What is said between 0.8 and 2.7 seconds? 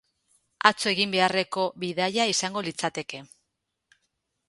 egin beharreko bidaia izango